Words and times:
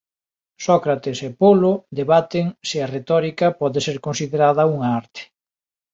Sócrates 0.65 1.17
e 1.27 1.29
Polo 1.41 1.71
debaten 1.99 2.45
se 2.69 2.77
a 2.81 2.91
retórica 2.95 3.47
pode 3.61 3.79
ser 3.87 3.97
considerada 4.07 4.69
unha 4.73 4.87
arte. 5.01 5.21